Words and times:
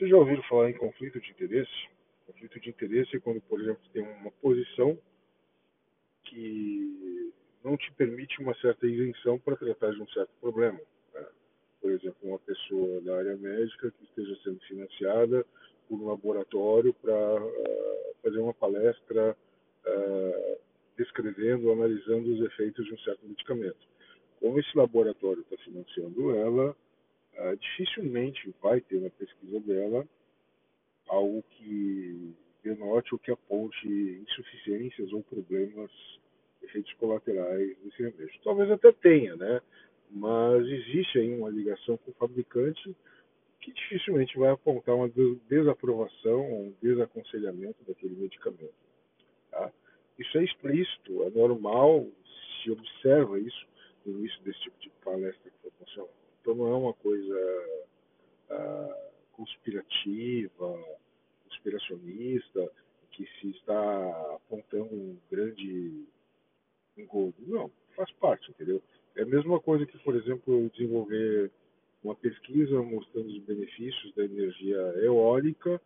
Vocês 0.00 0.12
já 0.12 0.16
ouviram 0.16 0.42
falar 0.44 0.70
em 0.70 0.78
conflito 0.78 1.20
de 1.20 1.30
interesse? 1.30 1.88
Conflito 2.26 2.58
de 2.58 2.70
interesse 2.70 3.16
é 3.18 3.20
quando, 3.20 3.38
por 3.42 3.60
exemplo, 3.60 3.82
tem 3.92 4.02
uma 4.02 4.30
posição 4.30 4.98
que 6.24 7.30
não 7.62 7.76
te 7.76 7.92
permite 7.92 8.40
uma 8.40 8.54
certa 8.54 8.86
isenção 8.86 9.38
para 9.38 9.56
tratar 9.56 9.92
de 9.92 10.00
um 10.00 10.08
certo 10.08 10.30
problema. 10.40 10.80
Né? 11.12 11.26
Por 11.82 11.90
exemplo, 11.90 12.16
uma 12.22 12.38
pessoa 12.38 13.02
da 13.02 13.18
área 13.18 13.36
médica 13.36 13.90
que 13.90 14.04
esteja 14.04 14.34
sendo 14.42 14.58
financiada 14.60 15.44
por 15.86 16.00
um 16.00 16.08
laboratório 16.08 16.94
para 16.94 17.44
uh, 17.44 18.14
fazer 18.22 18.38
uma 18.38 18.54
palestra 18.54 19.36
uh, 19.84 20.58
descrevendo, 20.96 21.72
analisando 21.72 22.32
os 22.32 22.40
efeitos 22.40 22.86
de 22.86 22.94
um 22.94 22.98
certo 23.00 23.26
medicamento. 23.26 23.86
Como 24.40 24.58
esse 24.58 24.74
laboratório 24.74 25.42
está 25.42 25.58
financiando 25.58 26.34
ela, 26.36 26.74
uh, 27.40 27.56
dificilmente 27.56 28.54
vai 28.62 28.80
ter 28.80 29.00
na 29.00 29.10
pesquisa 29.10 29.60
dela 29.60 30.06
algo 31.08 31.42
que 31.50 32.34
denote 32.62 33.14
ou 33.14 33.18
que 33.18 33.30
aponte 33.30 33.88
insuficiências 33.88 35.12
ou 35.12 35.22
problemas, 35.22 35.90
efeitos 36.62 36.92
colaterais 36.94 37.76
desse 37.78 38.02
remédio. 38.02 38.40
Talvez 38.44 38.70
até 38.70 38.92
tenha, 38.92 39.34
né? 39.36 39.60
Mas 40.10 40.66
existe 40.66 41.18
aí 41.18 41.34
uma 41.34 41.48
ligação 41.50 41.96
com 41.96 42.10
o 42.10 42.14
fabricante 42.14 42.94
que 43.60 43.72
dificilmente 43.72 44.38
vai 44.38 44.50
apontar 44.50 44.94
uma 44.94 45.10
desaprovação 45.48 46.50
ou 46.50 46.66
um 46.66 46.74
desaconselhamento 46.82 47.76
daquele 47.86 48.14
medicamento. 48.16 48.74
Tá? 49.50 49.70
Isso 50.18 50.38
é 50.38 50.44
explícito, 50.44 51.22
é 51.24 51.30
normal, 51.30 52.06
se 52.62 52.70
observa 52.70 53.38
isso 53.38 53.66
no 54.04 54.18
início 54.18 54.42
desse 54.42 54.60
tipo 54.60 54.78
de 54.80 54.90
palestra 55.04 55.50
que 55.50 55.58
foi 55.62 55.70
funcionando. 55.78 56.19
Então 56.40 56.54
não 56.54 56.68
é 56.68 56.76
uma 56.76 56.94
coisa 56.94 57.84
ah, 58.50 59.10
conspirativa, 59.32 60.78
conspiracionista, 61.44 62.70
que 63.12 63.26
se 63.40 63.50
está 63.50 64.34
apontando 64.34 64.94
um 64.94 65.16
grande 65.30 66.04
engodo. 66.96 67.34
Não, 67.46 67.70
faz 67.96 68.10
parte, 68.12 68.50
entendeu? 68.50 68.82
É 69.16 69.22
a 69.22 69.26
mesma 69.26 69.60
coisa 69.60 69.84
que, 69.84 69.98
por 69.98 70.14
exemplo, 70.14 70.70
desenvolver 70.70 71.50
uma 72.02 72.14
pesquisa 72.14 72.80
mostrando 72.82 73.28
os 73.28 73.38
benefícios 73.40 74.14
da 74.14 74.24
energia 74.24 74.78
eólica 75.02 75.80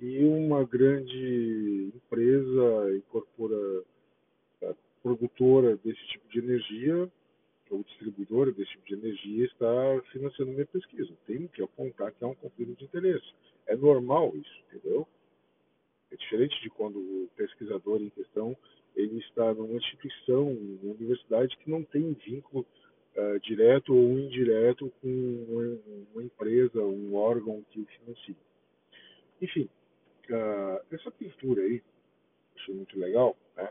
e 0.00 0.24
uma 0.24 0.64
grande 0.64 1.92
empresa 1.94 2.96
incorpora 2.96 3.84
produtora 5.02 5.76
desse 5.78 6.04
tipo 6.08 6.28
de 6.28 6.38
energia 6.38 7.10
ou 7.70 7.82
distribuidora 7.82 8.52
desse 8.52 8.70
tipo 8.72 8.86
de 8.86 8.94
energia 8.94 9.44
está 9.44 10.02
financiando 10.12 10.52
minha 10.52 10.66
pesquisa. 10.66 11.12
Tem 11.26 11.46
que 11.48 11.62
apontar 11.62 12.12
que 12.12 12.24
há 12.24 12.28
um 12.28 12.34
conflito 12.34 12.76
de 12.76 12.84
interesse. 12.84 13.26
É 13.66 13.76
normal 13.76 14.34
isso, 14.36 14.64
entendeu? 14.68 15.06
É 16.10 16.16
diferente 16.16 16.60
de 16.62 16.70
quando 16.70 16.98
o 16.98 17.28
pesquisador 17.36 18.00
em 18.00 18.10
questão 18.10 18.56
ele 18.96 19.18
está 19.18 19.54
numa 19.54 19.76
instituição, 19.76 20.52
numa 20.54 20.94
universidade 20.94 21.56
que 21.58 21.70
não 21.70 21.84
tem 21.84 22.14
vínculo 22.14 22.66
uh, 23.16 23.40
direto 23.40 23.94
ou 23.94 24.18
indireto 24.18 24.92
com 25.00 25.08
uma, 25.08 26.06
uma, 26.12 26.22
empresa, 26.22 26.80
um 26.82 27.14
órgão 27.14 27.64
que 27.70 27.80
o 27.80 27.86
financia. 27.86 28.34
Enfim, 29.40 29.68
uh, 30.30 30.84
essa 30.90 31.10
pintura 31.12 31.62
aí, 31.62 31.82
achei 32.56 32.74
muito 32.74 32.98
legal, 32.98 33.36
né? 33.56 33.70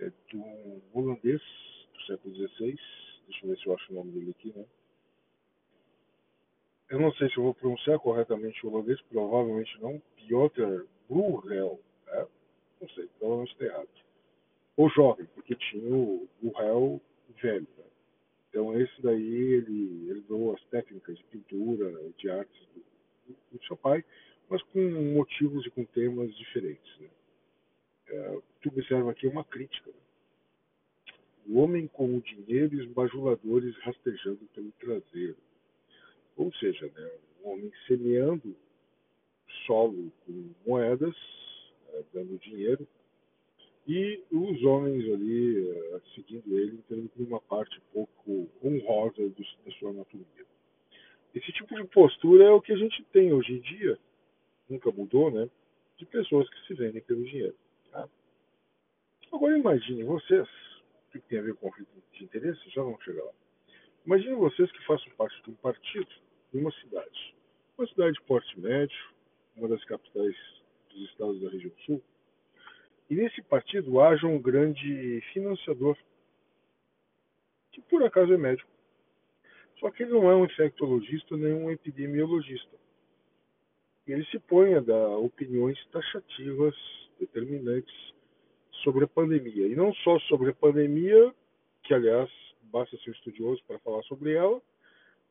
É 0.00 0.12
um 0.34 0.80
holandês 0.94 1.42
do 1.92 2.02
século 2.06 2.34
XVI, 2.34 2.78
deixa 3.28 3.44
eu 3.44 3.50
ver 3.50 3.58
se 3.58 3.66
eu 3.66 3.74
acho 3.74 3.92
o 3.92 3.94
nome 3.94 4.12
dele 4.12 4.30
aqui, 4.30 4.52
né? 4.56 4.64
Eu 6.90 6.98
não 6.98 7.12
sei 7.12 7.28
se 7.28 7.36
eu 7.36 7.44
vou 7.44 7.54
pronunciar 7.54 7.98
corretamente 7.98 8.64
o 8.66 8.72
holandês, 8.72 9.00
provavelmente 9.02 9.78
não. 9.80 10.00
Piotr 10.16 10.86
Bruegel, 11.08 11.78
né? 12.06 12.26
não 12.80 12.88
sei, 12.90 13.06
provavelmente 13.18 13.52
está 13.52 13.64
errado. 13.66 13.88
Ou 14.76 14.88
jovem, 14.88 15.26
porque 15.34 15.54
tinha 15.54 15.94
o 15.94 16.26
Bruegel 16.40 17.00
velho. 17.42 17.66
Né? 17.76 17.84
Então 18.48 18.80
esse 18.80 19.02
daí 19.02 19.22
ele 19.22 20.10
herdou 20.10 20.54
as 20.54 20.64
técnicas 20.66 21.18
de 21.18 21.24
pintura, 21.24 21.92
de 22.16 22.30
artes 22.30 22.66
do, 22.74 23.36
do 23.52 23.64
seu 23.66 23.76
pai, 23.76 24.02
mas 24.48 24.62
com 24.64 24.80
motivos 25.14 25.66
e 25.66 25.70
com 25.70 25.84
temas 25.84 26.34
diferentes. 26.36 26.98
Né? 27.00 27.08
É, 28.08 28.40
tu 28.62 28.70
observa 28.70 29.10
aqui 29.10 29.26
uma 29.26 29.44
crítica. 29.44 29.90
Né? 29.90 30.07
O 31.48 31.60
homem 31.60 31.86
com 31.86 32.16
o 32.16 32.20
dinheiro 32.20 32.74
e 32.74 32.80
os 32.80 32.86
bajuladores 32.92 33.74
rastejando 33.78 34.40
pelo 34.54 34.70
traseiro. 34.72 35.36
Ou 36.36 36.52
seja, 36.54 36.86
né, 36.86 37.10
um 37.42 37.50
homem 37.50 37.72
semeando 37.86 38.54
solo 39.66 40.12
com 40.24 40.50
moedas, 40.66 41.16
é, 41.92 42.02
dando 42.12 42.38
dinheiro, 42.38 42.86
e 43.86 44.22
os 44.30 44.62
homens 44.64 45.02
ali 45.10 45.60
uh, 45.60 46.02
seguindo 46.14 46.58
ele, 46.58 46.78
tendo 46.86 47.10
uma 47.16 47.40
parte 47.40 47.80
pouco 47.90 48.46
honrosa 48.62 49.28
do, 49.30 49.42
da 49.64 49.72
sua 49.78 49.90
anatomia. 49.90 50.46
Esse 51.34 51.50
tipo 51.52 51.74
de 51.74 51.84
postura 51.84 52.44
é 52.44 52.50
o 52.50 52.60
que 52.60 52.72
a 52.72 52.76
gente 52.76 53.02
tem 53.04 53.32
hoje 53.32 53.54
em 53.54 53.60
dia, 53.60 53.98
nunca 54.68 54.90
mudou, 54.90 55.30
né? 55.30 55.48
De 55.96 56.04
pessoas 56.04 56.48
que 56.50 56.66
se 56.66 56.74
vendem 56.74 57.00
pelo 57.00 57.24
dinheiro. 57.24 57.56
Tá? 57.90 58.06
Agora 59.32 59.56
imagine 59.58 60.04
vocês, 60.04 60.46
que 61.20 61.28
tem 61.28 61.38
a 61.38 61.42
ver 61.42 61.54
com 61.54 61.68
conflito 61.68 61.90
de 62.12 62.24
interesse, 62.24 62.70
já 62.70 62.82
vamos 62.82 63.02
chegar 63.04 63.24
lá. 63.24 63.32
Imagine 64.06 64.34
vocês 64.36 64.70
que 64.72 64.84
façam 64.86 65.10
parte 65.16 65.42
de 65.42 65.50
um 65.50 65.54
partido 65.54 66.08
em 66.54 66.60
uma 66.60 66.72
cidade. 66.72 67.34
Uma 67.76 67.86
cidade 67.86 68.12
de 68.14 68.22
porte 68.22 68.58
médio, 68.58 68.98
uma 69.56 69.68
das 69.68 69.84
capitais 69.84 70.34
dos 70.90 71.10
estados 71.10 71.40
da 71.40 71.50
região 71.50 71.72
sul, 71.84 72.02
e 73.10 73.14
nesse 73.14 73.42
partido 73.42 74.00
haja 74.00 74.26
um 74.26 74.40
grande 74.40 75.20
financiador, 75.32 75.96
que 77.72 77.80
por 77.82 78.02
acaso 78.02 78.32
é 78.32 78.36
médico. 78.36 78.70
Só 79.80 79.90
que 79.90 80.02
ele 80.02 80.12
não 80.12 80.30
é 80.30 80.34
um 80.34 80.44
infectologista 80.44 81.36
nem 81.36 81.54
um 81.54 81.70
epidemiologista. 81.70 82.76
Ele 84.06 84.24
se 84.26 84.38
põe 84.38 84.74
a 84.74 84.80
dar 84.80 85.18
opiniões 85.18 85.78
taxativas, 85.86 86.74
determinantes 87.20 88.14
sobre 88.82 89.04
a 89.04 89.08
pandemia. 89.08 89.66
E 89.66 89.74
não 89.74 89.92
só 89.94 90.18
sobre 90.20 90.50
a 90.50 90.54
pandemia, 90.54 91.34
que 91.82 91.94
aliás 91.94 92.30
basta 92.64 92.96
ser 92.98 93.10
estudioso 93.10 93.62
para 93.66 93.78
falar 93.78 94.02
sobre 94.04 94.34
ela, 94.34 94.60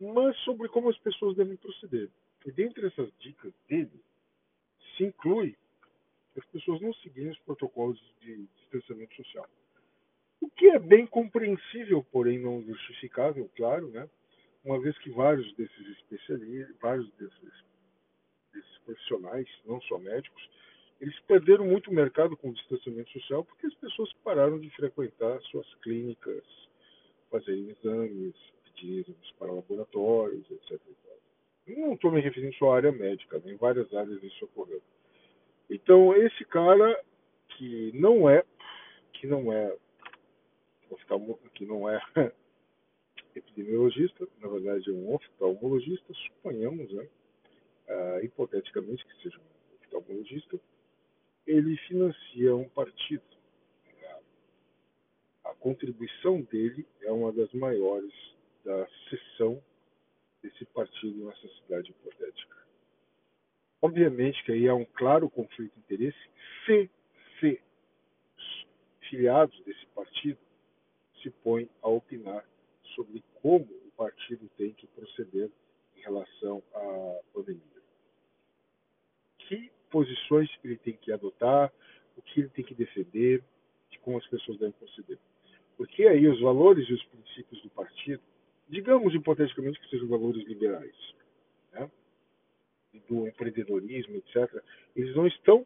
mas 0.00 0.36
sobre 0.38 0.68
como 0.68 0.88
as 0.88 0.98
pessoas 0.98 1.36
devem 1.36 1.56
proceder. 1.56 2.08
E 2.46 2.52
dentre 2.52 2.86
essas 2.86 3.10
dicas 3.18 3.52
dele, 3.68 4.00
se 4.96 5.04
inclui 5.04 5.56
as 6.36 6.44
pessoas 6.46 6.80
não 6.80 6.92
seguirem 6.94 7.30
os 7.30 7.38
protocolos 7.40 8.00
de 8.20 8.46
distanciamento 8.56 9.14
social. 9.14 9.48
O 10.40 10.50
que 10.50 10.66
é 10.66 10.78
bem 10.78 11.06
compreensível, 11.06 12.04
porém 12.10 12.38
não 12.38 12.62
justificável, 12.62 13.48
claro, 13.56 13.88
né? 13.88 14.08
uma 14.64 14.80
vez 14.80 14.96
que 14.98 15.10
vários 15.10 15.54
desses 15.54 15.86
especialistas, 15.98 16.76
vários 16.80 17.10
desses, 17.14 17.64
desses 18.52 18.78
profissionais, 18.84 19.48
não 19.64 19.80
só 19.82 19.98
médicos, 19.98 20.50
eles 21.04 21.20
perderam 21.20 21.66
muito 21.66 21.90
o 21.90 21.94
mercado 21.94 22.34
com 22.34 22.48
o 22.48 22.54
distanciamento 22.54 23.10
social 23.10 23.44
porque 23.44 23.66
as 23.66 23.74
pessoas 23.74 24.10
pararam 24.24 24.58
de 24.58 24.70
frequentar 24.70 25.38
suas 25.42 25.66
clínicas, 25.82 26.42
fazerem 27.30 27.68
exames, 27.68 28.34
pedir 28.64 29.00
exames 29.00 29.30
para 29.38 29.52
laboratórios, 29.52 30.50
etc. 30.50 30.80
Não 31.66 31.92
estou 31.92 32.10
me 32.10 32.22
referindo 32.22 32.54
só 32.54 32.72
à 32.72 32.76
área 32.76 32.90
médica, 32.90 33.38
né? 33.40 33.52
em 33.52 33.56
várias 33.56 33.92
áreas 33.92 34.22
isso 34.22 34.46
ocorreu. 34.46 34.80
Então 35.68 36.16
esse 36.16 36.42
cara 36.46 36.98
que 37.50 37.92
não 37.94 38.26
é, 38.26 38.42
que 39.12 39.26
não 39.26 39.52
é, 39.52 39.76
que 41.52 41.66
não 41.66 41.86
é 41.86 42.00
epidemiologista, 43.36 44.26
na 44.40 44.48
verdade 44.48 44.88
é 44.88 44.92
um 44.94 45.14
oftalmologista, 45.14 46.14
suponhamos, 46.14 46.90
né, 46.92 47.06
uh, 47.90 48.24
hipoteticamente 48.24 49.04
que 49.04 49.22
seja 49.22 49.38
um 49.38 49.84
oftalmologista, 49.84 50.58
ele 51.46 51.76
financia 51.88 52.54
um 52.54 52.68
partido. 52.68 53.22
A 55.44 55.54
contribuição 55.54 56.40
dele 56.42 56.86
é 57.02 57.12
uma 57.12 57.32
das 57.32 57.52
maiores 57.52 58.12
da 58.64 58.86
seção 59.08 59.62
desse 60.42 60.64
partido 60.66 61.24
nessa 61.26 61.48
cidade 61.60 61.90
hipotética. 61.90 62.56
Obviamente 63.80 64.42
que 64.44 64.52
aí 64.52 64.68
há 64.68 64.74
um 64.74 64.84
claro 64.86 65.28
conflito 65.28 65.74
de 65.74 65.80
interesse 65.80 66.30
se, 66.64 66.90
se 67.38 67.60
filiados 69.08 69.58
desse 69.64 69.84
partido 69.94 70.38
se 71.22 71.30
põem 71.30 71.68
a 71.82 71.88
opinar 71.88 72.44
sobre 72.94 73.22
como 73.42 73.64
o 73.64 73.90
partido 73.96 74.48
tem 74.56 74.72
que 74.72 74.86
proceder 74.88 75.50
em 75.96 76.00
relação 76.00 76.62
à 76.74 77.20
pandemia. 77.32 77.62
Que 79.94 79.98
posições 79.98 80.50
ele 80.64 80.76
tem 80.76 80.94
que 80.94 81.12
adotar, 81.12 81.72
o 82.16 82.22
que 82.22 82.40
ele 82.40 82.48
tem 82.48 82.64
que 82.64 82.74
defender, 82.74 83.42
de 83.90 83.98
como 84.00 84.18
as 84.18 84.26
pessoas 84.26 84.58
devem 84.58 84.72
proceder. 84.72 85.18
Porque 85.76 86.04
aí 86.04 86.26
os 86.26 86.40
valores 86.40 86.88
e 86.88 86.94
os 86.94 87.04
princípios 87.04 87.62
do 87.62 87.70
partido, 87.70 88.20
digamos 88.68 89.14
hipoteticamente 89.14 89.78
que 89.78 89.88
sejam 89.88 90.08
valores 90.08 90.44
liberais, 90.46 91.14
né? 91.72 91.88
do 93.08 93.28
empreendedorismo, 93.28 94.16
etc., 94.16 94.62
eles 94.96 95.14
não 95.14 95.28
estão 95.28 95.64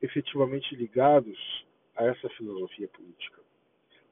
efetivamente 0.00 0.76
ligados 0.76 1.66
a 1.96 2.04
essa 2.04 2.28
filosofia 2.30 2.86
política, 2.88 3.40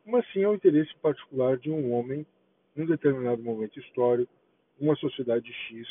mas 0.05 0.27
sim 0.33 0.43
ao 0.43 0.55
interesse 0.55 0.93
particular 0.97 1.59
de 1.59 1.71
um 1.71 1.93
homem, 1.93 2.27
num 2.75 2.87
determinado 2.87 3.43
momento 3.43 3.79
histórico, 3.79 4.33
uma 4.81 4.97
sociedade 4.97 5.53
X, 5.53 5.89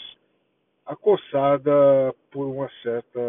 acossada 0.86 1.72
por 2.32 2.46
uma 2.46 2.70
certa 2.82 3.20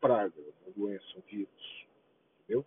praga, 0.00 0.34
uma 0.64 0.72
doença, 0.76 1.04
um 1.16 1.22
vírus. 1.22 1.86
Entendeu? 2.40 2.64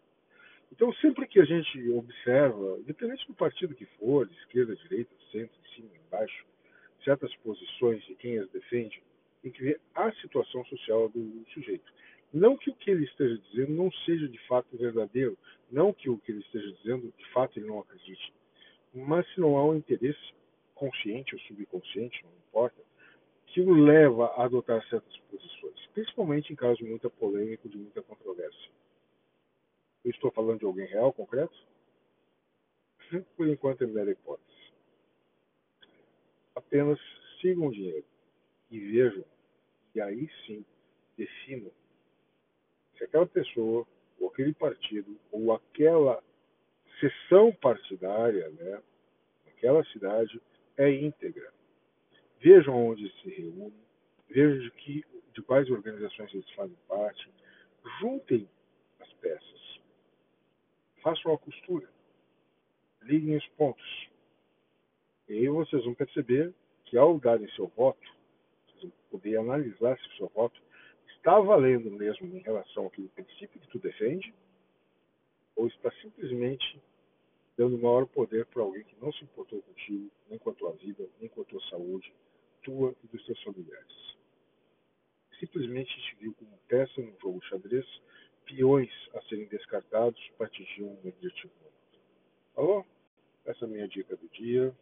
Então, 0.72 0.94
sempre 0.96 1.28
que 1.28 1.40
a 1.40 1.46
gente 1.46 1.90
observa, 1.92 2.78
independente 2.80 3.28
do 3.28 3.34
partido 3.34 3.76
que 3.76 3.86
for, 3.98 4.28
de 4.28 4.36
esquerda, 4.38 4.76
direita, 4.76 5.12
centro, 5.32 5.56
cima, 5.76 5.90
embaixo, 6.08 6.46
certas 7.04 7.34
posições 7.38 8.04
de 8.06 8.16
quem 8.16 8.38
as 8.40 8.50
defende, 8.52 9.02
tem 9.42 9.52
que 9.52 9.64
ver 9.64 9.82
a 9.96 10.12
situação 10.14 10.64
social 10.66 11.10
do 11.10 11.44
sujeito. 11.54 11.92
Não 12.34 12.56
que 12.56 12.70
o 12.70 12.76
que 12.76 12.92
ele 12.92 13.04
esteja 13.04 13.38
dizendo 13.38 13.74
não 13.74 13.92
seja 14.06 14.28
de 14.28 14.38
fato 14.48 14.78
verdadeiro, 14.78 15.38
não 15.70 15.92
que 15.92 16.10
o 16.10 16.18
que 16.18 16.32
ele 16.32 16.42
esteja 16.42 16.72
dizendo 16.74 17.14
de 17.18 17.26
fato 17.32 17.58
ele 17.58 17.68
não 17.68 17.80
acredite, 17.80 18.34
mas 18.94 19.28
se 19.34 19.40
não 19.40 19.58
há 19.58 19.66
um 19.66 19.76
interesse 19.76 20.34
consciente 20.76 21.36
ou 21.36 21.42
subconsciente, 21.42 22.24
não 22.24 22.32
importa, 22.48 22.82
que 23.52 23.62
o 23.62 23.74
leva 23.74 24.28
a 24.28 24.46
adotar 24.46 24.82
certas 24.88 25.18
posições, 25.30 25.88
principalmente 25.94 26.54
em 26.54 26.56
casos 26.56 26.78
de 26.78 26.86
muita 26.86 27.10
polêmica, 27.10 27.68
de 27.68 27.78
muita 27.78 28.02
controvérsia. 28.02 28.72
Eu 30.06 30.12
estou 30.12 30.32
falando 30.32 30.60
de 30.60 30.66
alguém 30.66 30.88
real, 30.88 31.12
concreto? 31.12 31.54
Por 33.36 33.48
enquanto 33.48 33.84
é 33.84 33.88
mera 33.88 34.10
hipótese. 34.10 34.48
Apenas 36.56 36.98
sigam 37.42 37.68
o 37.68 37.72
dinheiro 37.72 38.06
e 38.70 38.80
vejam, 38.80 39.26
e 39.94 40.00
aí 40.00 40.30
sim 40.46 40.66
definam 41.18 41.72
se 42.98 43.04
aquela 43.04 43.26
pessoa, 43.26 43.86
ou 44.20 44.30
aquele 44.30 44.54
partido, 44.54 45.20
ou 45.30 45.52
aquela 45.52 46.24
sessão 47.02 47.52
partidária, 47.52 48.50
né, 48.50 48.82
naquela 49.46 49.84
cidade, 49.86 50.42
é 50.78 50.90
íntegra. 50.90 51.52
Vejam 52.42 52.76
onde 52.88 53.08
se 53.22 53.30
reúnem, 53.30 53.74
vejam 54.28 54.60
de, 54.60 54.72
que, 54.72 55.06
de 55.34 55.42
quais 55.44 55.70
organizações 55.70 56.34
eles 56.34 56.50
fazem 56.52 56.76
parte, 56.88 57.30
juntem 58.00 58.50
as 59.00 59.14
peças, 59.14 59.80
façam 61.04 61.34
a 61.34 61.38
costura, 61.38 61.88
liguem 63.04 63.38
os 63.38 63.48
pontos. 63.50 64.10
E 65.30 65.34
aí 65.34 65.48
vocês 65.50 65.86
vão 65.86 65.94
perceber 65.94 66.52
que 66.86 66.98
ao 66.98 67.20
darem 67.20 67.48
seu 67.52 67.68
voto, 67.68 68.08
vocês 68.66 68.82
vão 68.82 68.92
poder 69.12 69.38
analisar 69.38 69.98
se 70.00 70.08
o 70.08 70.18
seu 70.18 70.28
voto 70.30 70.60
está 71.16 71.40
valendo 71.40 71.92
mesmo 71.92 72.36
em 72.36 72.42
relação 72.42 72.88
àquele 72.88 73.08
princípio 73.10 73.60
que 73.60 73.68
tu 73.68 73.78
defende, 73.78 74.34
ou 75.56 75.68
está 75.68 75.92
simplesmente 76.02 76.82
dando 77.56 77.78
maior 77.78 78.08
poder 78.08 78.48
para 78.48 78.64
alguém 78.64 78.84
que 78.84 78.96
não 79.00 79.14
se 79.14 79.24
importou 79.24 79.62
contigo, 79.62 80.10
nem 80.28 80.40
com 80.40 80.50
a 80.50 80.54
tua 80.54 80.72
vida, 80.74 81.08
nem 81.20 81.30
com 81.30 81.42
a 81.42 81.46
tua 81.46 81.62
saúde, 81.70 82.12
tua 82.64 82.96
e 83.04 83.08
dos 83.08 83.26
teus 83.26 83.42
familiares. 83.44 84.18
Simplesmente 85.40 85.90
te 85.90 86.16
viu 86.18 86.34
como 86.36 86.58
peça 86.68 87.02
num 87.02 87.18
jogo 87.20 87.44
xadrez, 87.46 87.86
peões 88.46 88.92
a 89.16 89.22
serem 89.24 89.48
descartados 89.48 90.22
para 90.38 90.48
atingir 90.48 90.84
um 90.84 91.00
objetivo. 91.08 91.54
Alô? 92.56 92.86
Essa 93.46 93.66
é 93.66 93.68
a 93.68 93.72
minha 93.72 93.88
dica 93.88 94.16
do 94.16 94.30
dia. 94.30 94.76